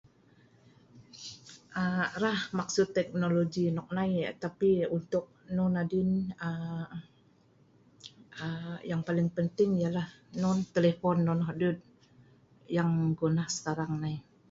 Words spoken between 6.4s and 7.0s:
aaa